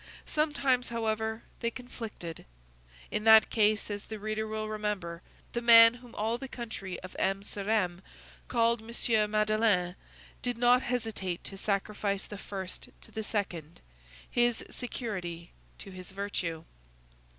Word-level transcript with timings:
Sometimes, 0.25 0.89
however, 0.89 1.43
they 1.59 1.69
conflicted. 1.69 2.45
In 3.11 3.23
that 3.25 3.51
case, 3.51 3.91
as 3.91 4.05
the 4.05 4.17
reader 4.17 4.47
will 4.47 4.67
remember, 4.67 5.21
the 5.53 5.61
man 5.61 5.93
whom 5.93 6.15
all 6.15 6.39
the 6.39 6.47
country 6.47 6.99
of 7.01 7.15
M. 7.19 7.43
sur 7.43 7.69
M. 7.69 8.01
called 8.47 8.81
M. 8.81 9.29
Madeleine 9.29 9.95
did 10.41 10.57
not 10.57 10.81
hesitate 10.81 11.43
to 11.43 11.55
sacrifice 11.55 12.25
the 12.25 12.39
first 12.39 12.89
to 13.01 13.11
the 13.11 13.21
second—his 13.21 14.65
security 14.71 15.51
to 15.77 15.91
his 15.91 16.09
virtue. 16.09 16.63